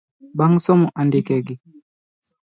[0.37, 1.55] Bang somo andikegi